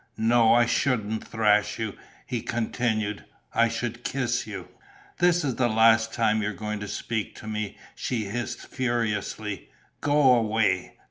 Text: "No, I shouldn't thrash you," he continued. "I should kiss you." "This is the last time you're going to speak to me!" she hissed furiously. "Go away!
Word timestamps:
"No, 0.17 0.51
I 0.55 0.65
shouldn't 0.65 1.27
thrash 1.27 1.77
you," 1.77 1.95
he 2.25 2.41
continued. 2.41 3.23
"I 3.53 3.67
should 3.67 4.03
kiss 4.03 4.47
you." 4.47 4.67
"This 5.19 5.43
is 5.43 5.57
the 5.57 5.67
last 5.67 6.11
time 6.11 6.41
you're 6.41 6.53
going 6.55 6.79
to 6.79 6.87
speak 6.87 7.35
to 7.35 7.45
me!" 7.47 7.77
she 7.93 8.23
hissed 8.25 8.65
furiously. 8.65 9.69
"Go 10.01 10.33
away! 10.37 10.95